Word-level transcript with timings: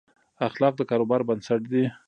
اخلاق 0.47 0.73
د 0.77 0.81
کاروبار 0.89 1.21
بنسټ 1.27 1.61
دي. 1.71 1.83